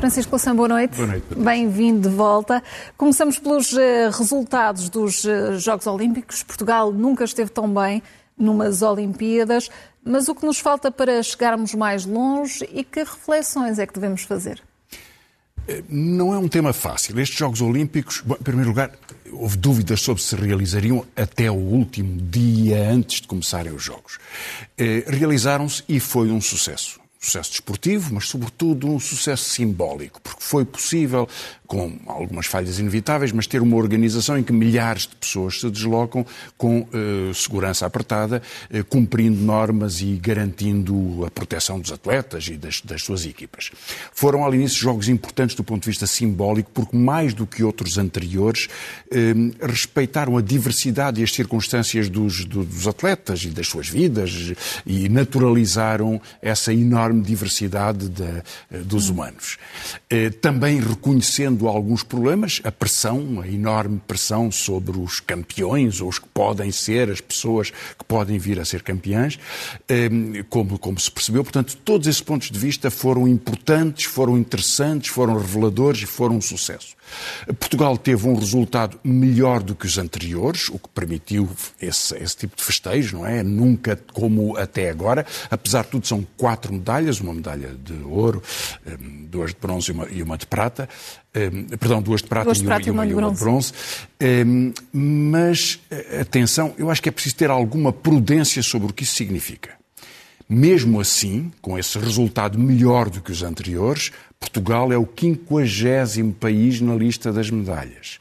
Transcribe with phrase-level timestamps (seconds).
[0.00, 0.96] Francisco Lação, boa noite.
[0.96, 1.26] Boa noite.
[1.36, 2.62] Bem-vindo de volta.
[2.96, 6.42] Começamos pelos uh, resultados dos uh, Jogos Olímpicos.
[6.42, 8.02] Portugal nunca esteve tão bem
[8.36, 9.68] numas Olimpíadas,
[10.02, 14.22] mas o que nos falta para chegarmos mais longe e que reflexões é que devemos
[14.22, 14.62] fazer?
[15.86, 17.20] Não é um tema fácil.
[17.20, 18.90] Estes Jogos Olímpicos, bom, em primeiro lugar,
[19.30, 24.18] houve dúvidas sobre se realizariam até o último dia antes de começarem os Jogos.
[24.78, 30.64] Eh, realizaram-se e foi um sucesso sucesso desportivo, mas sobretudo um sucesso simbólico, porque foi
[30.64, 31.28] possível,
[31.66, 36.24] com algumas falhas inevitáveis, mas ter uma organização em que milhares de pessoas se deslocam
[36.56, 38.40] com uh, segurança apertada,
[38.72, 43.70] uh, cumprindo normas e garantindo a proteção dos atletas e das, das, suas equipas.
[44.14, 47.98] Foram, ao início, jogos importantes do ponto de vista simbólico, porque mais do que outros
[47.98, 48.66] anteriores,
[49.12, 54.54] uh, respeitaram a diversidade e as circunstâncias dos, dos atletas e das suas vidas
[54.86, 58.42] e naturalizaram essa enorme enorme diversidade de,
[58.84, 59.58] dos humanos.
[60.08, 66.18] Eh, também reconhecendo alguns problemas, a pressão, a enorme pressão sobre os campeões, ou os
[66.18, 69.38] que podem ser, as pessoas que podem vir a ser campeãs,
[69.88, 70.08] eh,
[70.48, 71.42] como, como se percebeu.
[71.42, 76.40] Portanto, todos esses pontos de vista foram importantes, foram interessantes, foram reveladores e foram um
[76.40, 76.99] sucesso.
[77.58, 81.48] Portugal teve um resultado melhor do que os anteriores, o que permitiu
[81.80, 83.42] esse, esse, tipo de festejo, não é?
[83.42, 85.26] Nunca como até agora.
[85.50, 88.42] Apesar de tudo, são quatro medalhas: uma medalha de ouro,
[88.86, 90.88] hum, duas de bronze e uma, e uma de prata.
[91.34, 93.40] Um, perdão, duas de prata, duas de prata e, uma, e, uma, e uma de
[93.40, 93.72] bronze.
[94.20, 99.04] Um, mas, eh, atenção, eu acho que é preciso ter alguma prudência sobre o que
[99.04, 99.70] isso significa.
[100.48, 106.80] Mesmo assim, com esse resultado melhor do que os anteriores, Portugal é o quinquagésimo país
[106.80, 108.18] na lista das medalhas.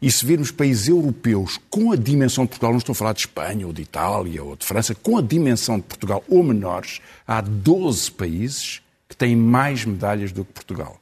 [0.00, 3.20] E se virmos países europeus com a dimensão de Portugal, não estou a falar de
[3.20, 7.40] Espanha ou de Itália ou de França, com a dimensão de Portugal ou menores, há
[7.40, 11.00] 12 países que têm mais medalhas do que Portugal.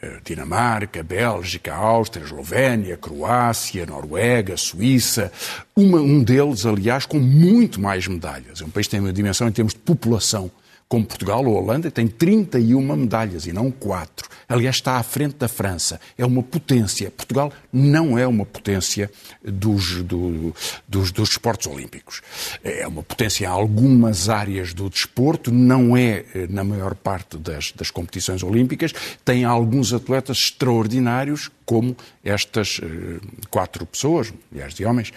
[0.00, 5.30] Eh, Dinamarca, Bélgica, Áustria, Eslovénia, Croácia, Noruega, Suíça.
[5.76, 8.62] Uma, um deles, aliás, com muito mais medalhas.
[8.62, 10.50] É um país que tem uma dimensão em termos de população
[10.88, 14.28] como Portugal ou Holanda, tem 31 medalhas e não 4.
[14.48, 16.00] Aliás, está à frente da França.
[16.16, 17.10] É uma potência.
[17.10, 19.10] Portugal não é uma potência
[19.42, 20.54] dos, do,
[20.86, 22.20] dos, dos esportes olímpicos.
[22.62, 27.72] É uma potência em algumas áreas do desporto, não é eh, na maior parte das,
[27.72, 28.92] das competições olímpicas.
[29.24, 35.10] Tem alguns atletas extraordinários, como estas uh, quatro pessoas, mulheres e homens,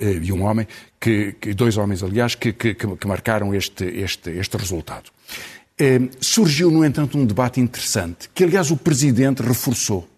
[0.00, 0.66] uh, e um homem,
[1.02, 5.10] que, que dois homens, aliás, que, que, que marcaram este, este, este resultado.
[5.80, 10.08] Uh, surgiu, no entanto, um debate interessante, que, aliás, o Presidente reforçou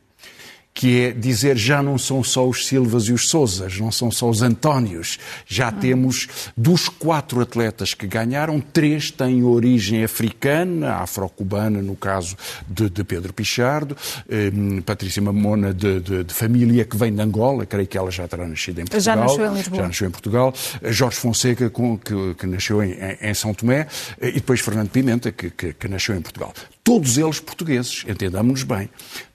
[0.75, 4.29] que é dizer já não são só os Silvas e os Souzas, não são só
[4.29, 5.19] os Antónios.
[5.47, 6.27] Já temos,
[6.57, 12.37] dos quatro atletas que ganharam, três têm origem africana, afro-cubana, no caso
[12.69, 13.97] de, de Pedro Pichardo,
[14.29, 14.51] eh,
[14.85, 18.47] Patrícia Mamona, de, de, de, família que vem de Angola, creio que ela já terá
[18.47, 19.01] nascido em Portugal.
[19.01, 19.83] Já nasceu em Lisboa.
[19.83, 20.55] Já nasceu em Portugal.
[20.83, 23.87] Jorge Fonseca, com, que, que, nasceu em, em, São Tomé,
[24.21, 26.53] e depois Fernando Pimenta, que, que, que nasceu em Portugal.
[26.85, 28.91] Todos eles portugueses, entendamos-nos bem.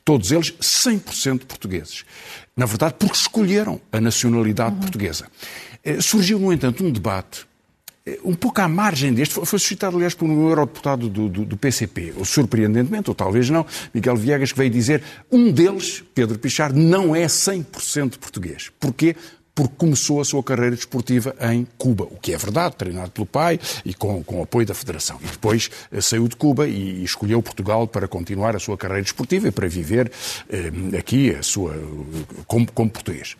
[0.05, 2.05] Todos eles 100% portugueses.
[2.55, 4.81] Na verdade, porque escolheram a nacionalidade uhum.
[4.81, 5.27] portuguesa.
[5.83, 7.47] Eh, surgiu, no entanto, um debate
[8.05, 11.57] eh, um pouco à margem deste, foi suscitado, aliás, por um eurodeputado do, do, do,
[11.57, 15.01] PCP, ou surpreendentemente, ou talvez não, Miguel Viegas, que veio dizer
[15.31, 18.71] um deles, Pedro Pichard, não é 100% português.
[18.79, 19.15] Porquê?
[19.59, 23.59] Porque começou a sua carreira desportiva em Cuba, o que é verdade, treinado pelo pai
[23.83, 25.19] e com, com apoio da Federação.
[25.21, 29.03] E depois eh, saiu de Cuba e, e, escolheu Portugal para continuar a sua carreira
[29.03, 30.09] desportiva e para viver
[30.49, 31.75] eh, aqui a sua,
[32.47, 33.35] como, como português.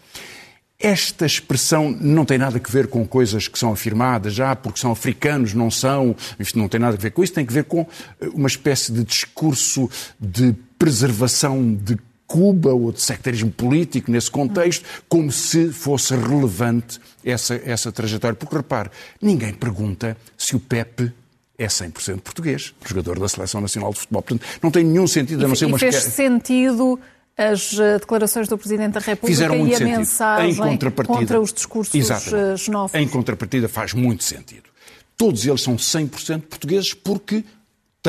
[0.78, 4.92] Esta expressão não tem nada a ver com coisas que são afirmadas já porque são
[4.92, 7.88] africanos, não são, isto não tem nada a ver com isso, tem a ver com
[8.20, 11.98] eh, uma espécie de discurso de preservação de
[12.30, 18.36] Cuba ou de sectarismo político nesse contexto, como se fosse relevante essa, essa trajetória.
[18.36, 21.12] Porque, repare, ninguém pergunta se o Pepe
[21.58, 24.22] é 100% português, jogador da Seleção Nacional de Futebol.
[24.22, 25.78] Portanto, não tem nenhum sentido a não ser uma...
[25.78, 27.00] E fez sentido
[27.36, 29.98] as eh, declarações do Presidente da República e a sentido.
[29.98, 32.54] mensagem contra os discursos Exatamente.
[32.54, 33.02] Eh, xenófobos.
[33.02, 34.70] Em contrapartida faz muito sentido.
[35.18, 37.44] Todos eles são 100% portugueses porque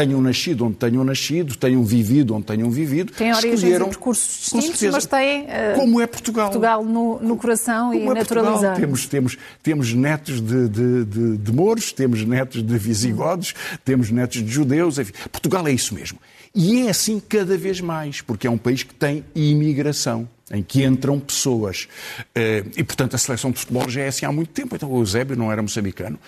[0.01, 3.13] tenham nascido onde tenham nascido, tenham vivido onde tenham vivido.
[3.13, 6.47] Têm origens e percursos distintos, mas têm uh, Como é Portugal.
[6.47, 8.81] Portugal no, no coração Como e é naturalizado.
[8.81, 13.55] Temos, temos, temos netos de, de, de, de mouros, temos netos de visigodos,
[13.85, 15.13] temos netos de judeus, enfim.
[15.31, 16.19] Portugal é isso mesmo.
[16.55, 20.83] E é assim cada vez mais, porque é um país que tem imigração em que
[20.83, 21.87] entram pessoas.
[22.35, 24.75] Eh, e, portanto, a seleção de futebol já é assim há muito tempo.
[24.75, 26.19] Então, o Eusébio não era moçambicano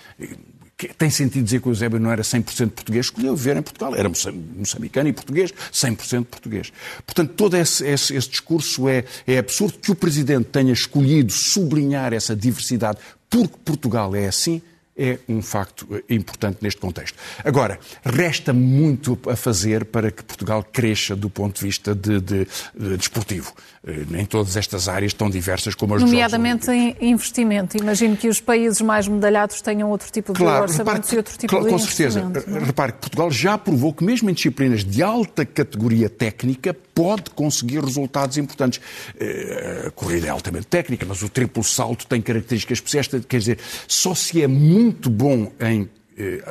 [0.88, 3.94] tem sentido dizer que o Eusébio não era 100% português, escolheu viver em Portugal.
[3.94, 6.72] Era moçambicano e português, 100% português.
[7.04, 12.12] Portanto, todo esse, esse, esse discurso é, é absurdo que o Presidente tenha escolhido sublinhar
[12.12, 12.98] essa diversidade
[13.28, 14.60] porque Portugal é assim
[14.96, 17.16] é um facto eh, importante neste contexto.
[17.44, 22.46] Agora, resta muito a fazer para que Portugal cresça do ponto de vista de, de,
[22.78, 23.52] de desportivo,
[23.86, 27.76] eh, em todas estas áreas tão diversas como as Nomeadamente em investimento.
[27.76, 31.38] Imagino que os países mais medalhados tenham outro tipo de claro, orçamentos repare, e outro
[31.38, 32.20] tipo claro, de Com certeza.
[32.20, 32.64] É?
[32.64, 37.80] Repare que Portugal já provou que mesmo em disciplinas de alta categoria técnica pode conseguir
[37.80, 38.80] resultados importantes.
[39.18, 43.08] Eh, a corrida é altamente técnica, mas o triplo salto tem características especiais.
[43.28, 43.58] Quer dizer,
[43.88, 46.44] só se é muito bom em eh,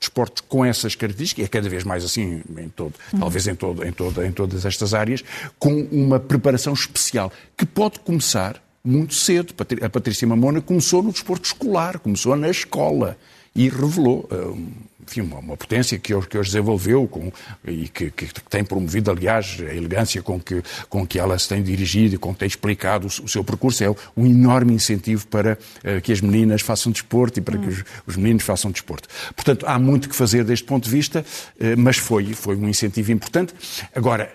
[0.00, 3.20] desportos com essas características, e é cada vez mais assim, em todo, uhum.
[3.20, 5.22] talvez em, todo, em, todo, em todas estas áreas,
[5.60, 9.54] com uma preparação especial, que pode começar muito cedo.
[9.80, 13.16] A Patrícia Mamona começou no desporto escolar, começou na escola
[13.54, 14.58] e revelou uh,
[15.06, 17.32] enfim, uma, uma, potência que hoje, que hoje desenvolveu com,
[17.66, 21.62] e que, que, tem promovido, aliás, a elegância com que, com que ela se tem
[21.62, 23.84] dirigido e com que tem explicado o, o seu percurso.
[23.84, 27.84] É um enorme incentivo para uh, que as meninas façam desporto e para que os,
[28.06, 29.08] os, meninos façam desporto.
[29.34, 33.12] Portanto, há muito que fazer deste ponto de vista, uh, mas foi, foi um incentivo
[33.12, 33.54] importante.
[33.94, 34.32] Agora,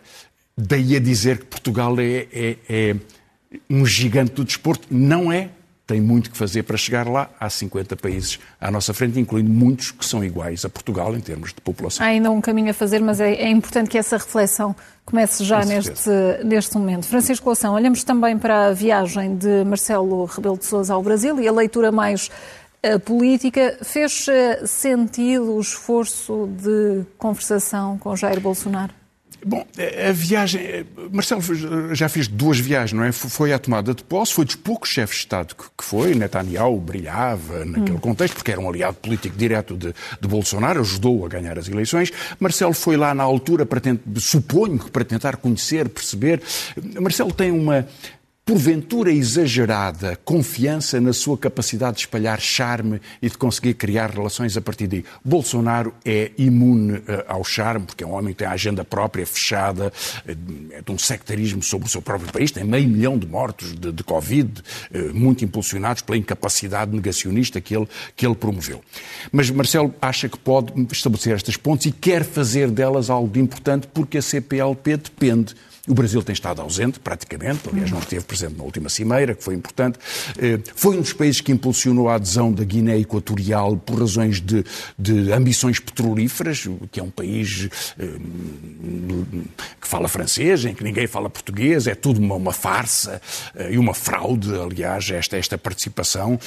[0.57, 2.95] daí a dizer que Portugal é, é, é
[3.69, 5.49] um gigante do desporto, não é
[5.89, 7.31] tem muito que fazer para chegar lá.
[7.39, 11.51] Há 50 países à nossa frente, incluindo muitos que são iguais a Portugal em termos
[11.51, 12.05] de população.
[12.05, 15.65] Há ainda um caminho a fazer, mas é, é importante que essa reflexão comece já
[15.65, 16.11] neste,
[16.45, 17.07] neste momento.
[17.07, 21.47] Francisco Lação, olhamos também para a viagem de Marcelo Rebelo de Sousa ao Brasil e
[21.47, 22.29] a leitura mais
[22.85, 23.79] uh, política.
[23.81, 28.93] Fez uh, sentido o esforço de conversação com Jair Bolsonaro?
[29.45, 29.65] Bom,
[30.07, 30.85] a viagem.
[31.11, 31.41] Marcelo
[31.93, 33.11] já fez duas viagens, não é?
[33.11, 36.13] Foi à tomada de posse, foi dos poucos chefes de Estado que foi.
[36.13, 37.99] Netanyahu brilhava naquele hum.
[37.99, 42.11] contexto, porque era um aliado político direto de, de, Bolsonaro, ajudou a ganhar as eleições.
[42.39, 46.41] Marcelo foi lá na altura para tentar, suponho que para tentar conhecer, perceber.
[46.99, 47.87] Marcelo tem uma
[48.49, 54.61] porventura exagerada confiança na sua capacidade de espalhar charme e de conseguir criar relações a
[54.61, 55.05] partir daí.
[55.23, 59.23] Bolsonaro é imune uh, ao charme, porque é um homem que tem a agenda própria
[59.23, 59.93] fechada,
[60.27, 60.31] uh,
[60.71, 63.91] é de um sectarismo sobre o seu próprio país, tem meio milhão de mortos de,
[63.91, 64.63] de Covid,
[64.95, 68.81] uh, muito impulsionados pela incapacidade negacionista que ele, que ele promoveu.
[69.31, 73.87] Mas Marcelo acha que pode estabelecer estas pontes e quer fazer delas algo de importante
[73.93, 75.53] porque a CPLP depende
[75.89, 79.55] o Brasil tem estado ausente, praticamente, aliás, não esteve presente na última cimeira, que foi
[79.55, 79.97] importante.
[80.37, 84.63] Eh, foi um dos países que impulsionou a adesão da Guiné Equatorial por razões de,
[84.97, 88.05] de ambições petrolíferas, que é um país eh,
[89.81, 93.19] que fala francês, em que ninguém fala português, é tudo uma, uma farsa
[93.55, 96.39] eh, e uma fraude, aliás, esta, esta participação.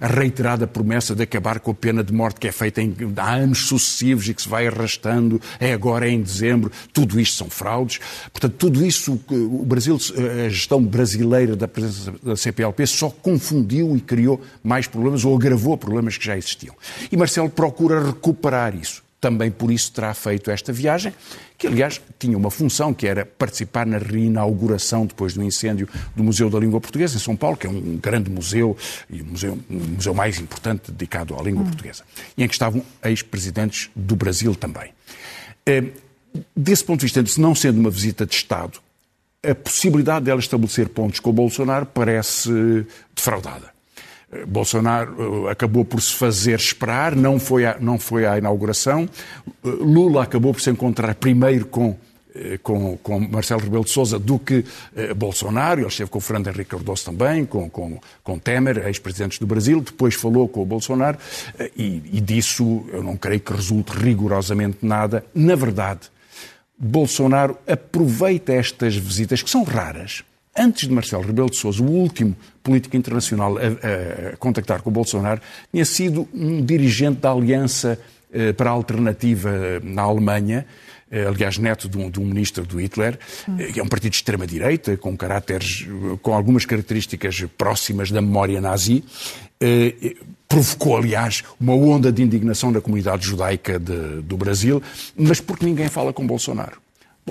[0.00, 3.34] A reiterada promessa de acabar com a pena de morte que é feita em, há
[3.34, 7.48] anos sucessivos e que se vai arrastando, é agora, é em dezembro, tudo isto são
[7.48, 8.00] fraudes.
[8.40, 9.98] Portanto, tudo isso, o Brasil,
[10.46, 15.76] a gestão brasileira da presença da CPLP só confundiu e criou mais problemas ou agravou
[15.76, 16.74] problemas que já existiam.
[17.12, 19.02] E Marcelo procura recuperar isso.
[19.20, 21.12] Também por isso terá feito esta viagem,
[21.58, 26.48] que aliás tinha uma função, que era participar na reinauguração, depois do incêndio, do Museu
[26.48, 28.74] da Língua Portuguesa, em São Paulo, que é um grande museu,
[29.10, 31.66] e o museu, um museu mais importante dedicado à língua hum.
[31.66, 32.04] portuguesa,
[32.38, 34.92] e em que estavam ex-presidentes do Brasil também.
[36.34, 38.78] Eh, Desse ponto de vista, não sendo uma visita de Estado,
[39.42, 43.70] a possibilidade dela estabelecer pontos com o Bolsonaro parece defraudada.
[44.46, 49.08] Bolsonaro eh, acabou por se fazer esperar, não foi, à, não foi à inauguração.
[49.64, 51.96] Eh, Lula acabou por se encontrar primeiro com
[52.34, 55.80] eh, com, com Marcelo Rebelo de Sousa do que eh, Bolsonaro.
[55.80, 59.80] Ele esteve com o Fernando Henrique Cardoso também, com, com, com Temer, ex-presidentes do Brasil.
[59.80, 61.18] Depois falou com o Bolsonaro
[61.58, 65.24] eh, e, e disso eu não creio que resulte rigorosamente nada.
[65.34, 66.00] Na verdade,
[66.80, 70.24] Bolsonaro aproveita estas visitas, que são raras.
[70.56, 74.92] Antes de Marcelo Rebelo de Sousa, o último político internacional a, a, contactar com o
[74.92, 77.98] Bolsonaro, tinha sido um dirigente da Aliança
[78.32, 82.80] eh, para a Alternativa na Alemanha, eh, aliás, neto de um, de um ministro do
[82.80, 83.18] Hitler,
[83.58, 85.86] eh, que é um partido de extrema-direita, com caráteres,
[86.22, 89.04] com algumas características próximas da memória nazi,
[89.60, 90.14] eh,
[90.48, 94.82] provocou, aliás, uma onda de indignação na comunidade judaica de, do Brasil,
[95.16, 96.80] mas porque ninguém fala com Bolsonaro.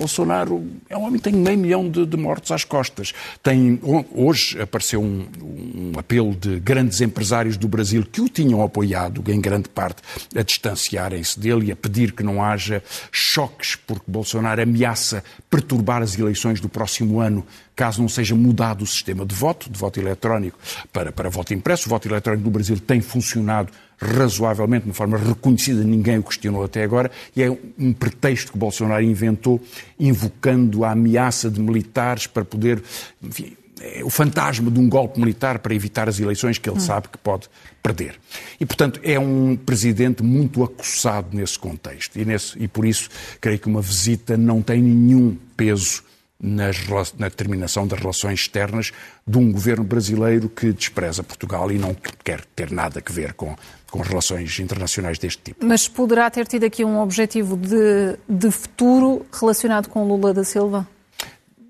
[0.00, 3.12] Bolsonaro é um homem que tem meio milhão de, de mortos às costas.
[3.42, 3.78] Tem,
[4.14, 9.38] hoje apareceu um, um, apelo de grandes empresários do Brasil que o tinham apoiado, em
[9.38, 10.00] grande parte,
[10.34, 16.18] a distanciarem-se dele e a pedir que não haja choques, porque Bolsonaro ameaça perturbar as
[16.18, 17.44] eleições do próximo ano
[17.76, 20.58] caso não seja mudado o sistema de voto, de voto eletrónico
[20.92, 21.86] para, para voto impresso.
[21.86, 26.64] O voto eletrónico no Brasil tem funcionado razoavelmente, de uma forma reconhecida, ninguém o questionou
[26.64, 29.60] até agora, e é um pretexto que Bolsonaro inventou,
[29.98, 32.82] invocando a ameaça de militares para poder,
[33.22, 36.80] enfim, é o fantasma de um golpe militar para evitar as eleições que ele hum.
[36.80, 37.48] sabe que pode
[37.82, 38.14] perder.
[38.58, 42.18] E, portanto, é um presidente muito acossado nesse contexto.
[42.18, 43.08] E, nesse, e por isso,
[43.40, 46.02] creio que uma visita não tem nenhum peso
[46.38, 46.86] nas,
[47.18, 48.92] na determinação das relações externas
[49.26, 53.54] de um governo brasileiro que despreza Portugal e não quer ter nada a ver com,
[53.90, 55.66] com relações internacionais deste tipo.
[55.66, 60.86] Mas poderá ter tido aqui um objetivo de, de futuro relacionado com Lula da Silva?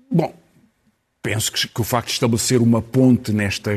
[0.09, 0.33] Bom,
[1.21, 3.71] penso que, que, o facto de estabelecer uma ponte nesta,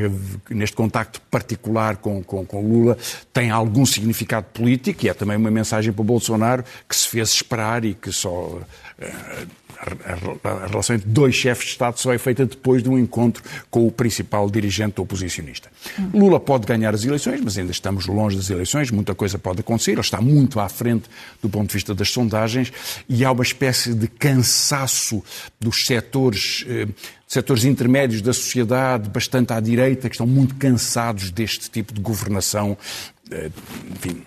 [0.51, 2.97] neste contacto particular com, com, com, Lula
[3.33, 7.85] tem algum significado político e é também uma mensagem para Bolsonaro que se fez esperar
[7.85, 8.31] e que só.
[8.31, 13.43] Uh, a, relação entre dois chefes de Estado só é feita depois de um encontro
[13.71, 15.71] com o principal dirigente oposicionista.
[16.13, 19.93] Lula pode ganhar as eleições, mas ainda estamos longe das eleições, muita coisa pode acontecer,
[19.93, 21.09] ele está muito à frente
[21.43, 22.73] do ponto de vista das sondagens
[23.09, 25.23] e há uma espécie de cansaço
[25.61, 26.87] dos setores, eh,
[27.27, 32.77] setores intermédios da sociedade, bastante à direita, que estão muito cansados deste tipo de governação,
[33.31, 33.51] eh,
[33.93, 34.23] enfim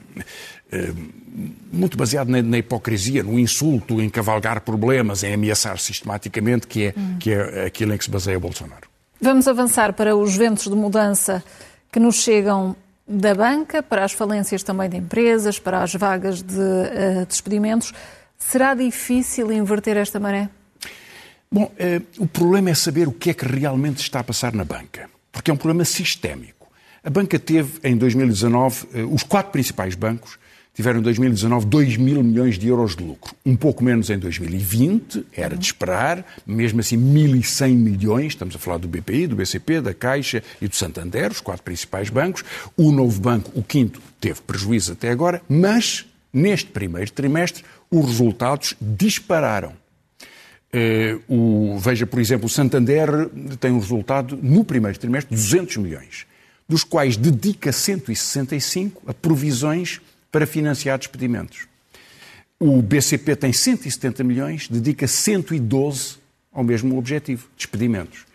[1.71, 6.93] muito baseado na, na, hipocrisia, no insulto, em cavalgar problemas, em ameaçar sistematicamente, que é,
[6.97, 7.17] hum.
[7.19, 8.87] que é aquilo em que se baseia Bolsonaro.
[9.21, 11.43] Vamos avançar para os ventos de mudança
[11.91, 12.75] que nos chegam
[13.07, 17.93] da banca, para as falências também de empresas, para as vagas de uh, despedimentos.
[18.37, 20.49] Será difícil inverter esta maré?
[21.49, 24.65] Bom, uh, o problema é saber o que é que realmente está a passar na
[24.65, 26.67] banca, porque é um problema sistémico.
[27.03, 30.37] A banca teve, em 2019, uh, os quatro principais bancos
[30.77, 33.33] tiveram em 2019 2 mil milhões de euros de lucro.
[33.43, 38.77] Um pouco menos em 2020, era de esperar, mesmo assim 1.100 milhões, estamos a falar
[38.77, 42.43] do BPI, do BCP, da Caixa e do Santander, os quatro principais bancos.
[42.77, 48.75] O novo banco, o quinto, teve prejuízo até agora, mas neste primeiro trimestre os resultados
[48.79, 49.73] dispararam.
[50.71, 53.09] Uh, o, veja, por exemplo, o Santander
[53.59, 56.27] tem um resultado no primeiro trimestre de 200 milhões,
[56.69, 59.99] dos quais dedica 165 a provisões
[60.31, 61.67] para financiar despedimentos.
[62.59, 66.17] O BCP tem 170 milhões, dedica 112
[66.51, 68.25] ao mesmo objetivo, despedimentos.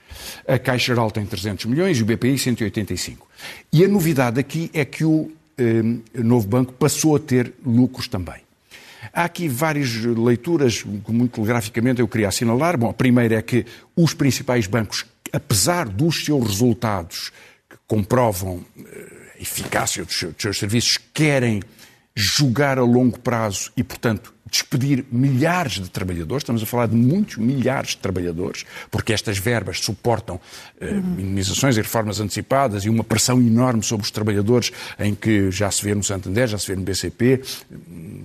[0.47, 3.27] A Caixa Geral tem 300 milhões e o BPI 185.
[3.73, 5.83] E a novidade aqui é que o eh,
[6.15, 8.43] novo banco passou a ter lucros também.
[9.13, 12.79] Há aqui várias leituras, muito telegraficamente eu queria assinalar.
[12.79, 17.33] Bom, a primeira é que os principais bancos, apesar dos seus resultados
[17.69, 18.65] que comprovam
[19.37, 21.61] a eficácia dos seus, dos seus serviços, querem
[22.15, 27.39] jogar a longo prazo e, portanto, despedir milhares de trabalhadores, estamos a falar de muitos
[27.39, 30.39] milhares de trabalhadores, porque estas verbas suportam
[30.79, 35.71] eh, minimizações e reformas antecipadas e uma pressão enorme sobre os trabalhadores, em que já
[35.71, 37.41] se vê no Santander, já se vê no BCP,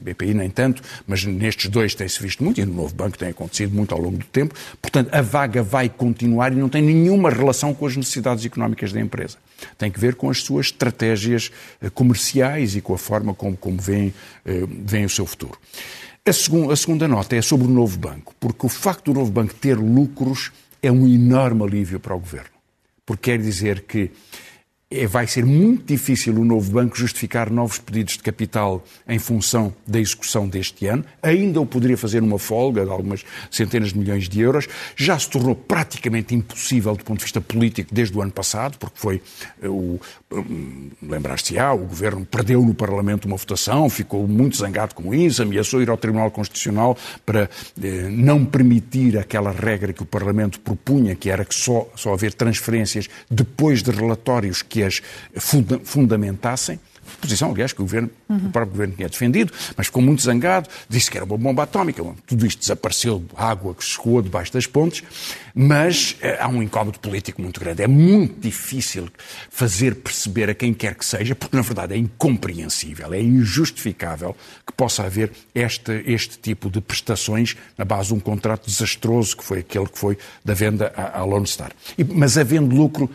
[0.03, 3.73] BPI nem tanto, mas nestes dois tem-se visto muito e no novo banco tem acontecido
[3.73, 4.53] muito ao longo do tempo.
[4.81, 8.99] Portanto, a vaga vai continuar e não tem nenhuma relação com as necessidades económicas da
[8.99, 9.37] empresa.
[9.77, 13.77] Tem que ver com as suas estratégias eh, comerciais e com a forma como, como
[13.79, 14.13] veem,
[14.45, 15.57] eh, veem o seu futuro.
[16.25, 19.31] A segunda, a segunda nota é sobre o novo banco, porque o facto do novo
[19.31, 22.49] banco ter lucros é um enorme alívio para o governo.
[23.05, 24.11] Porque quer dizer que
[25.09, 29.99] vai ser muito difícil o novo banco justificar novos pedidos de capital em função da
[29.99, 31.03] execução deste ano.
[31.21, 34.65] Ainda o poderia fazer numa folga de algumas centenas de milhões de euros.
[34.95, 38.97] Já se tornou praticamente impossível do ponto de vista político desde o ano passado, porque
[38.97, 39.21] foi
[39.61, 39.99] eh, o.
[40.31, 45.81] Hum, lembrar-se-á, o governo perdeu no Parlamento uma votação, ficou muito zangado com isso, ameaçou
[45.81, 47.49] ir ao Tribunal Constitucional para
[47.81, 52.33] eh, não permitir aquela regra que o Parlamento propunha, que era que só, só haver
[52.33, 55.01] transferências depois de relatórios que que as
[55.35, 56.79] funda fundamentassem.
[57.21, 58.35] Posição, aliás, que o, governo, uhum.
[58.35, 62.03] o próprio governo tinha defendido, mas ficou muito zangado, disse que era uma bomba atómica.
[62.27, 65.03] Tudo isto desapareceu, água que escoou debaixo das pontes,
[65.55, 67.81] mas eh, há um incómodo político muito grande.
[67.81, 69.07] É muito difícil
[69.49, 74.73] fazer perceber a quem quer que seja, porque na verdade é incompreensível, é injustificável que
[74.73, 79.59] possa haver este, este tipo de prestações na base de um contrato desastroso que foi
[79.59, 81.71] aquele que foi da venda à, Lone Star.
[81.97, 83.09] E, mas havendo lucro,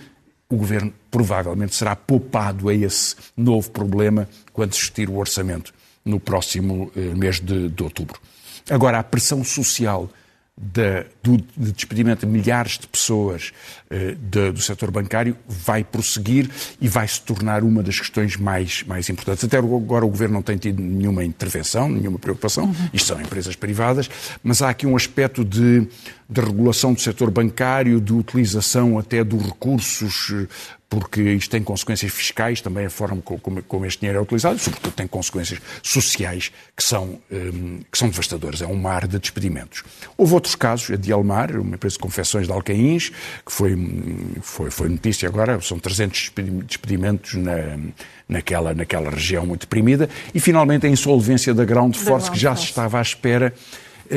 [0.52, 5.72] o governo provavelmente será poupado a esse novo problema quando discutir o orçamento
[6.04, 8.20] no próximo eh, mês de, de outubro.
[8.68, 10.10] Agora, a pressão social
[10.56, 13.52] do, de despedimento de milhares de pessoas
[13.90, 16.48] uh, de, do setor bancário vai prosseguir
[16.80, 19.44] e vai se tornar uma das questões mais, mais importantes.
[19.44, 24.10] Até agora o Governo não tem tido nenhuma intervenção, nenhuma preocupação, isto são empresas privadas,
[24.42, 25.88] mas há aqui um aspecto de,
[26.32, 30.32] de regulação do setor bancário, de utilização até dos recursos
[30.92, 34.58] porque isto tem consequências fiscais, também a forma como, como este dinheiro é utilizado, e
[34.58, 38.60] sobretudo tem consequências sociais que são, um, que são devastadoras.
[38.60, 39.82] É um mar de despedimentos.
[40.18, 43.74] Houve outros casos, a de Almar, uma empresa de confecções de Alcaíns, que foi,
[44.42, 46.30] foi, foi notícia agora, são 300
[46.66, 47.78] despedimentos na,
[48.28, 52.64] naquela, naquela região muito deprimida, e finalmente a insolvência da Ground Force, que já se
[52.64, 53.54] estava à espera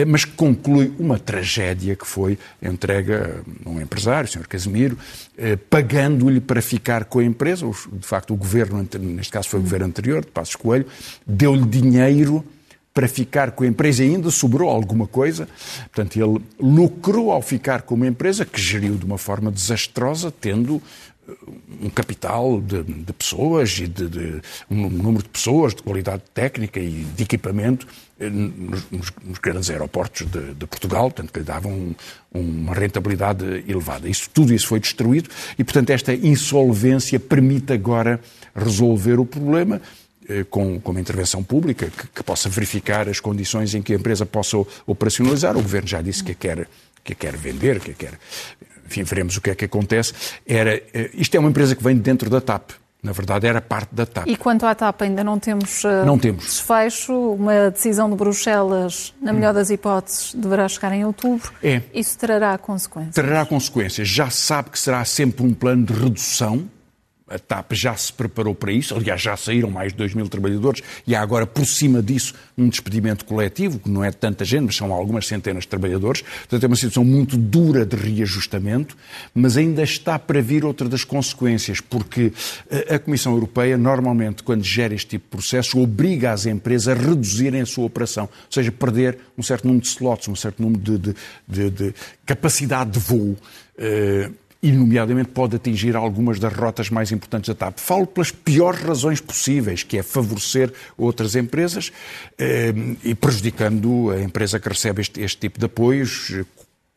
[0.08, 4.48] mas que conclui uma tragédia que foi entrega a um empresário, o Sr.
[4.48, 4.98] Casimiro,
[5.38, 7.66] eh, pagando-lhe para ficar com a empresa.
[7.92, 10.86] De facto, o governo, neste caso foi o governo anterior, de Passos Coelho,
[11.26, 12.44] deu-lhe dinheiro
[12.96, 15.50] para ficar com a empresa e ainda sobrou alguma coisa.
[15.94, 20.82] Portanto, ele lucrou ao ficar com uma empresa que geriu de uma forma desastrosa, tendo
[21.82, 26.80] um capital de, de pessoas e de, de, um número de pessoas de qualidade técnica
[26.80, 27.88] e de equipamento
[28.20, 31.96] eh, nos, nos grandes aeroportos de, de, Portugal, portanto, que lhe davam um,
[32.34, 34.08] uma rentabilidade elevada.
[34.08, 38.20] Isso, tudo isso foi destruído e, portanto, esta insolvência permite agora
[38.56, 39.82] resolver o problema
[40.50, 44.26] com, com, uma intervenção pública que, que, possa verificar as condições em que a empresa
[44.26, 45.58] possa operacionalizar.
[45.58, 46.68] O Governo já disse que a quer,
[47.04, 48.14] que a quer vender, que a quer
[48.86, 50.14] enfim, veremos o que é que acontece,
[50.46, 52.72] era, eh, isto é uma empresa que vem dentro da TAP.
[53.02, 54.28] Na verdade, era parte da TAP.
[54.28, 56.46] E quanto à TAP, ainda não temos, uh, não temos.
[56.46, 57.14] desfecho.
[57.14, 59.56] Uma decisão de Bruxelas, na melhor hum.
[59.56, 61.54] das hipóteses, deverá chegar em outubro.
[61.62, 61.84] É.
[61.94, 63.14] Isso trará consequências?
[63.14, 64.08] Trará consequências.
[64.08, 66.68] Já sabe que será sempre um plano de redução
[67.28, 70.84] a TAP já se preparou para isso, aliás, já saíram mais de 2 mil trabalhadores
[71.08, 74.76] e há agora, por cima disso, um despedimento coletivo, que não é tanta gente, mas
[74.76, 76.22] são algumas centenas de trabalhadores.
[76.22, 78.96] Portanto, é uma situação muito dura de reajustamento,
[79.34, 82.32] mas ainda está para vir outra das consequências, porque
[82.70, 86.94] eh, a Comissão Europeia, normalmente, quando gera este tipo de processo, obriga as empresas a
[86.94, 90.80] reduzirem a sua operação, ou seja, perder um certo número de slots, um certo número
[90.80, 91.16] de, de,
[91.48, 93.36] de, de capacidade de voo.
[93.78, 97.78] Uh, e, nomeadamente, pode atingir algumas das rotas mais importantes da TAP.
[97.78, 101.92] Falo pelas piores razões possíveis, que é favorecer outras empresas
[102.36, 102.74] eh,
[103.04, 106.34] e prejudicando a empresa que recebe este, este tipo de apoios,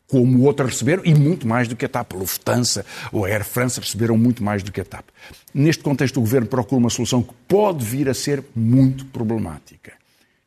[0.07, 2.13] como outras receberam, e muito mais do que a TAP.
[2.13, 5.05] A Lufthansa ou a Air France receberam muito mais do que a TAP.
[5.53, 9.93] Neste contexto, o Governo procura uma solução que pode vir a ser muito problemática,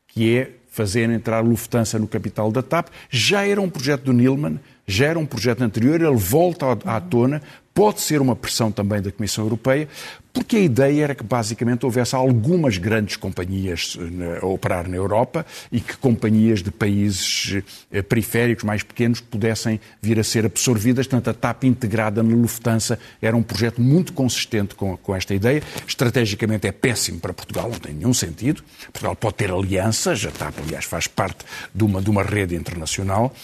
[0.09, 2.89] que é fazer entrar a Lufthansa no capital da TAP.
[3.09, 7.41] Já era um projeto do Nilman, já era um projeto anterior, ele volta à tona,
[7.73, 9.87] pode ser uma pressão também da Comissão Europeia,
[10.33, 15.45] porque a ideia era que basicamente houvesse algumas grandes companhias eh, a operar na Europa
[15.71, 21.05] e que companhias de países eh, periféricos mais pequenos pudessem vir a ser absorvidas.
[21.05, 25.61] Portanto, a TAP integrada na Lufthansa era um projeto muito consistente com, com esta ideia.
[25.87, 28.63] Estrategicamente é péssimo para Portugal, não tem nenhum sentido.
[28.91, 33.35] Portugal pode ter alianças, a TAP, aliás, faz parte de uma, de uma rede internacional,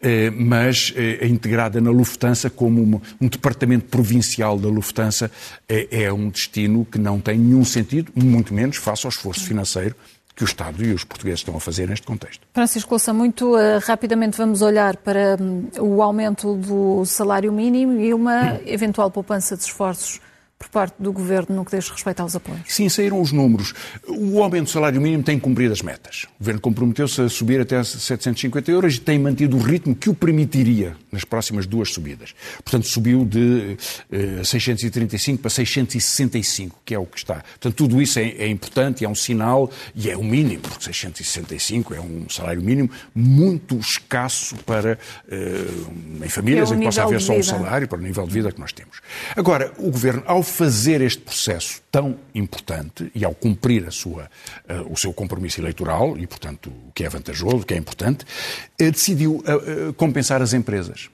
[0.00, 5.30] eh, mas a integrada na Lufthansa como um, departamento provincial da Lufthansa
[5.68, 9.94] é um destino que não tem nenhum sentido, muito menos face ao esforço financeiro
[10.38, 12.46] que o Estado e os portugueses estão a fazer neste contexto.
[12.54, 18.14] Francisco Louça, muito uh, rapidamente vamos olhar para um, o aumento do salário mínimo e
[18.14, 20.20] uma eventual poupança de esforços
[20.56, 22.62] por parte do Governo no que diz respeito aos apoios?
[22.66, 23.72] Sim, saíram os números.
[24.08, 26.26] O aumento do salário mínimo tem cumprido as metas.
[26.36, 30.14] O Governo comprometeu-se a subir até 750 euros e tem mantido o ritmo que o
[30.14, 32.34] permitiria nas próximas duas subidas.
[32.64, 33.76] Portanto, subiu de
[34.10, 37.36] eh, 635 para 665, que é o que está.
[37.36, 41.94] Portanto, tudo isso é, é importante, é um sinal e é o mínimo, porque 665
[41.94, 44.98] é um salário mínimo muito escasso para,
[45.30, 48.32] eh, em famílias é em que possa haver só um salário, para o nível de
[48.32, 49.00] vida que nós temos.
[49.36, 54.30] Agora, o Governo, ao fazer este processo tão importante e ao cumprir a sua,
[54.68, 58.24] uh, o seu compromisso eleitoral, e portanto o que é vantajoso, o que é importante,
[58.24, 61.07] uh, decidiu uh, compensar as empresas.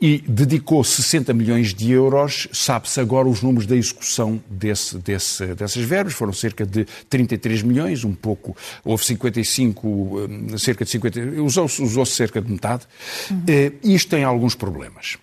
[0.00, 5.82] E dedicou 60 milhões de euros, sabe-se agora os números da execução desse, desse, dessas
[5.82, 12.06] verbas, foram cerca de 33 milhões, um pouco, houve 55, cerca de 50, usou-se usou
[12.06, 12.86] cerca de metade.
[13.28, 13.44] Uhum.
[13.82, 15.18] Isto tem alguns problemas.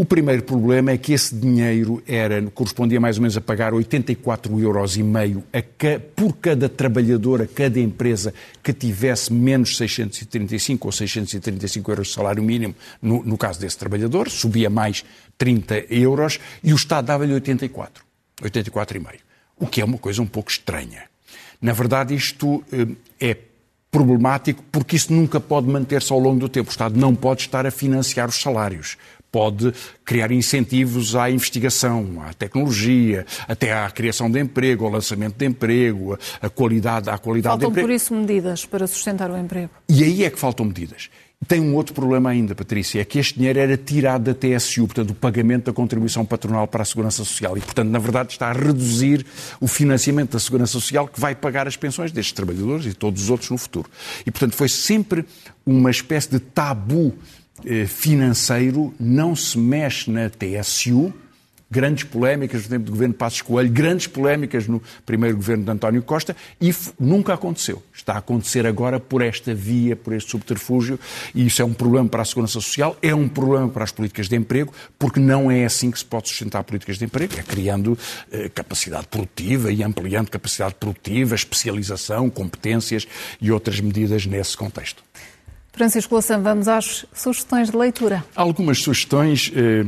[0.00, 4.60] O primeiro problema é que esse dinheiro era, correspondia mais ou menos a pagar 84
[4.60, 5.42] euros e meio
[6.14, 8.32] por cada trabalhador, a cada empresa
[8.62, 14.30] que tivesse menos 635 ou 635 euros de salário mínimo, no, no caso desse trabalhador,
[14.30, 15.04] subia mais
[15.36, 18.04] 30 euros e o Estado dava-lhe 84,
[18.40, 19.16] 84,5,
[19.58, 21.06] o que é uma coisa um pouco estranha.
[21.60, 22.86] Na verdade, isto eh,
[23.18, 23.36] é
[23.90, 26.68] problemático porque isso nunca pode manter-se ao longo do tempo.
[26.68, 28.96] O Estado não pode estar a financiar os salários
[29.30, 29.72] pode
[30.04, 36.18] criar incentivos à investigação, à tecnologia, até à criação de emprego, ao lançamento de emprego,
[36.40, 37.88] à qualidade, à qualidade faltam de emprego.
[37.88, 39.70] Faltam por isso medidas para sustentar o emprego.
[39.88, 41.10] E aí é que faltam medidas.
[41.46, 45.10] tem um outro problema ainda, Patrícia, é que este dinheiro era tirado da TSU, portanto,
[45.10, 47.56] o pagamento da contribuição patronal para a Segurança Social.
[47.56, 49.24] E, portanto, na verdade, está a reduzir
[49.60, 53.30] o financiamento da Segurança Social que vai pagar as pensões destes trabalhadores e todos os
[53.30, 53.90] outros no futuro.
[54.26, 55.24] E, portanto, foi sempre
[55.66, 57.14] uma espécie de tabu
[57.86, 61.12] financeiro, não se mexe na TSU,
[61.70, 66.02] grandes polémicas no tempo do governo Passos Coelho, grandes polémicas no primeiro governo de António
[66.02, 67.82] Costa e nunca aconteceu.
[67.94, 70.98] Está a acontecer agora por esta via, por este subterfúgio
[71.34, 74.28] e isso é um problema para a segurança social, é um problema para as políticas
[74.28, 77.98] de emprego, porque não é assim que se pode sustentar políticas de emprego, é criando
[78.32, 83.06] eh, capacidade produtiva e ampliando capacidade produtiva, especialização, competências
[83.40, 85.02] e outras medidas nesse contexto.
[85.78, 88.24] Francisco Louçã, vamos às sugestões de leitura.
[88.34, 89.50] Algumas sugestões.
[89.54, 89.86] Eh,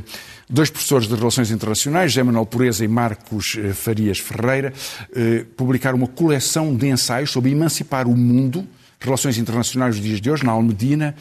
[0.53, 4.73] Dois professores de Relações Internacionais, José Manuel Pureza e Marcos eh, Farias Ferreira,
[5.15, 8.67] eh, publicaram uma coleção de ensaios sobre emancipar o mundo,
[8.99, 11.15] relações internacionais dos dias de hoje, na Almedina,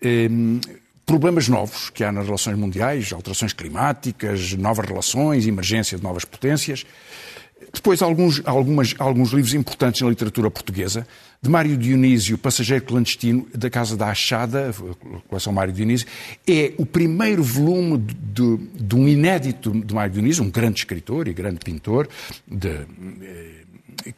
[0.00, 0.28] eh,
[1.04, 6.86] problemas novos que há nas relações mundiais, alterações climáticas, novas relações, emergência de novas potências.
[7.72, 11.06] Depois, alguns, algumas, alguns livros importantes na literatura portuguesa,
[11.40, 16.06] de Mário Dionísio, Passageiro Clandestino, da Casa da Achada, a coleção Mário Dionísio,
[16.46, 21.32] é o primeiro volume de, de, um inédito de Mário Dionísio, um grande escritor e
[21.32, 22.08] grande pintor,
[22.46, 23.62] de, eh,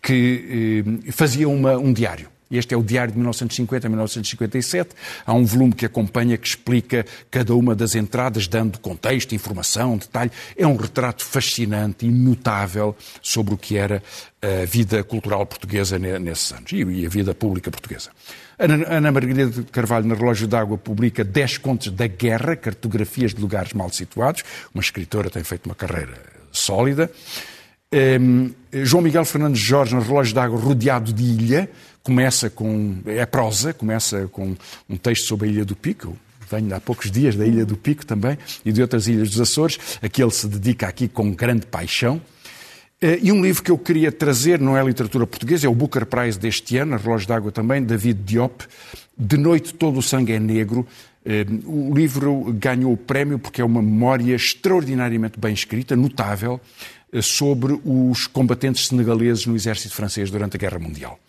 [0.03, 2.29] que eh, fazia uma, um diário.
[2.51, 4.91] Este é o Diário de 1950 a 1957.
[5.27, 10.31] Há um volume que acompanha, que explica cada uma das entradas, dando contexto, informação, detalhe.
[10.57, 14.03] É um retrato fascinante e notável sobre o que era
[14.41, 18.11] a vida cultural portuguesa nesses anos e a vida pública portuguesa.
[18.59, 23.73] Ana Margarida de Carvalho, na Relógio d'Água, publica 10 contos da guerra, cartografias de lugares
[23.73, 24.43] mal situados.
[24.75, 26.15] Uma escritora tem feito uma carreira
[26.51, 27.09] sólida.
[27.93, 31.71] Um, João Miguel Fernandes Jorge, no Relógio d'Água, rodeado de ilha,
[32.09, 32.97] começa com.
[33.05, 34.57] é prosa, começa com
[34.89, 36.17] um texto sobre a Ilha do Pico.
[36.51, 39.79] Venho há poucos dias da Ilha do Pico também e de outras ilhas dos Açores,
[40.01, 42.19] a que ele se dedica aqui com grande paixão.
[42.99, 46.07] Eh, e um livro que eu queria trazer, não é literatura portuguesa, é o Booker
[46.07, 48.65] Prize deste ano, Relógio d'Água também, David Diop,
[49.17, 50.87] De Noite Todo o Sangue é Negro.
[51.27, 56.59] Eh, o livro ganhou o prémio porque é uma memória extraordinariamente bem escrita, notável,
[57.13, 61.21] eh, sobre os combatentes senegaleses no exército francês durante a Guerra Mundial.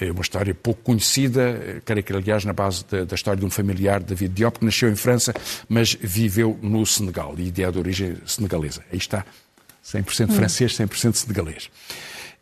[0.00, 3.44] É uma história pouco conhecida, eh, creio que aliás na base da, da, história de
[3.44, 5.34] um familiar, David Diop, que nasceu em França,
[5.68, 8.82] mas viveu no Senegal e é de origem senegalesa.
[8.90, 9.24] Aí está,
[9.84, 11.70] 100% francês, 100% senegalês.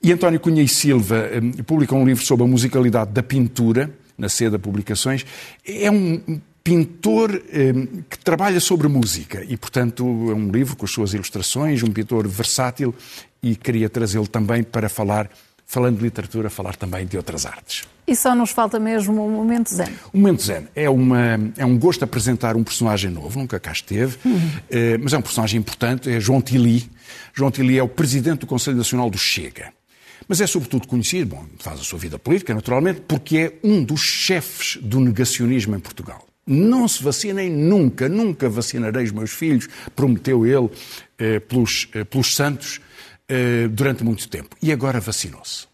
[0.02, 4.28] E António Cunha e Silva eh, publica um livro sobre a musicalidade da pintura, na
[4.28, 5.24] Seda Publicações.
[5.66, 7.72] É um pintor eh,
[8.10, 12.28] que trabalha sobre música e, portanto, é um livro com as suas ilustrações, um pintor
[12.28, 12.94] versátil
[13.42, 15.30] e queria trazê-lo também para falar,
[15.68, 17.86] falando de literatura, falar também de outras artes.
[18.06, 19.92] E só nos falta mesmo o Momento Zen.
[20.14, 24.16] O Momento Zen é, uma, é um gosto apresentar um personagem novo, nunca cá esteve,
[24.24, 24.50] uhum.
[24.70, 26.90] eh, mas é um personagem importante, é João Tili.
[27.34, 29.70] João Tili é o presidente do Conselho Nacional do Chega.
[30.26, 34.00] Mas é sobretudo conhecido, bom, faz a sua vida política, naturalmente, porque é um dos
[34.00, 36.26] chefes do negacionismo em Portugal.
[36.46, 40.70] Não se vacinem nunca, nunca vacinarei os meus filhos, prometeu ele
[41.18, 42.80] eh, pelos, eh, pelos santos
[43.28, 44.56] eh, durante muito tempo.
[44.62, 45.66] E agora vacinou-se.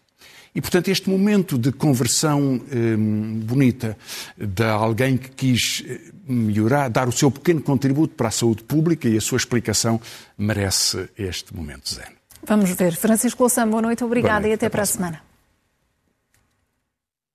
[0.53, 3.97] E, portanto, este momento de conversão eh, bonita
[4.37, 9.09] de alguém que quis eh, melhorar, dar o seu pequeno contributo para a saúde pública
[9.09, 9.99] e a sua explicação
[10.37, 12.15] merece este momento zen.
[12.43, 12.95] Vamos ver.
[12.95, 15.17] Francisco Louçã, boa noite, obrigada noite, e até, até para a semana.
[15.17, 15.35] semana.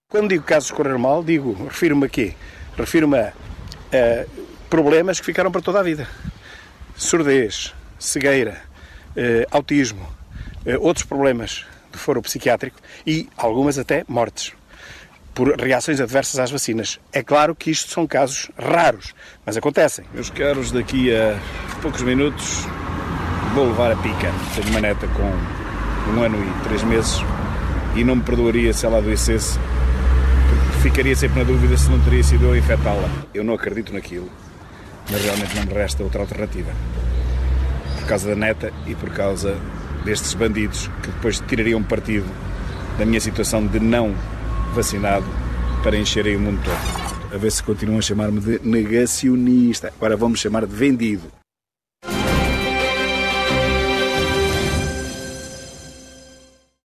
[0.08, 2.34] Quando digo casos correr mal, digo, refiro-me a quê?
[2.76, 4.26] Refiro-me a, a,
[4.70, 6.08] problemas que ficaram para toda a vida.
[6.96, 8.62] Surdez, cegueira,
[9.50, 10.06] autismo,
[10.64, 14.52] eh, outros problemas de foro psiquiátrico e algumas até mortes
[15.34, 17.00] por reações adversas às vacinas.
[17.12, 20.04] É claro que isto são casos raros, mas acontecem.
[20.12, 21.38] Meus caros, daqui a
[21.80, 22.66] poucos minutos
[23.54, 24.32] vou levar a pica.
[24.54, 27.20] Tenho uma neta com um ano e três meses
[27.96, 29.58] e não me perdoaria se ela adoecesse
[30.82, 33.08] ficaria sempre na dúvida se não teria sido eu a infectá-la.
[33.34, 34.30] Eu não acredito naquilo,
[35.10, 36.70] mas realmente não me resta outra alternativa.
[38.10, 39.56] Causa da neta e por causa
[40.04, 42.26] destes bandidos que depois tirariam partido
[42.98, 44.12] da minha situação de não
[44.74, 45.26] vacinado
[45.84, 47.32] para encherem o mundo todo.
[47.32, 49.92] A ver se continuam a chamar-me de negacionista.
[49.96, 51.39] Agora vamos chamar de vendido.